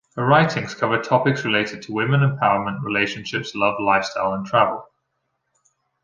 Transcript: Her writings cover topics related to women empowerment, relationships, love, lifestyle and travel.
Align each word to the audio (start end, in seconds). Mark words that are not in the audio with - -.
Her 0.15 0.25
writings 0.25 0.73
cover 0.73 0.99
topics 0.99 1.45
related 1.45 1.83
to 1.83 1.93
women 1.93 2.21
empowerment, 2.21 2.81
relationships, 2.81 3.53
love, 3.53 3.79
lifestyle 3.79 4.33
and 4.33 4.43
travel. 4.43 4.89